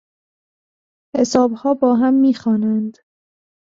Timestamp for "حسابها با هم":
1.15-2.13